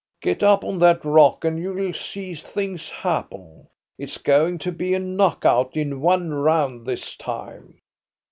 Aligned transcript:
Get 0.23 0.41
up 0.41 0.63
on 0.63 0.79
that 0.79 1.05
rock 1.05 1.45
and 1.45 1.59
you'll 1.59 1.93
see 1.93 2.33
things 2.33 2.89
happen. 2.89 3.67
It's 3.99 4.17
going 4.17 4.57
to 4.57 4.71
be 4.71 4.95
a 4.95 4.99
knockout 4.99 5.77
in 5.77 6.01
one 6.01 6.33
round 6.33 6.87
this 6.87 7.15
time." 7.15 7.79